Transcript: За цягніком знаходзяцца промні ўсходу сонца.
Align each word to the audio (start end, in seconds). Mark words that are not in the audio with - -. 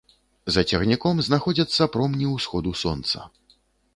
За 0.53 0.61
цягніком 0.71 1.19
знаходзяцца 1.27 1.87
промні 1.95 2.31
ўсходу 2.35 2.75
сонца. 2.85 3.17